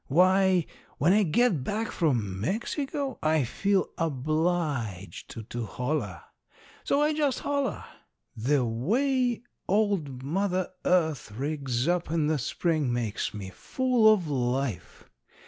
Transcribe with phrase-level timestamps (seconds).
[0.07, 0.65] Why,
[0.97, 6.23] when I get back from Mexico, I feel obliged to holler.
[6.83, 7.83] So I just holler.
[8.35, 15.07] The way old Mother Earth rigs up in the Spring makes me full of life.